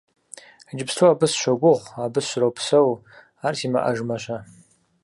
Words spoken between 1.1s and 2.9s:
абы сыщогугъ, абы сропсэу,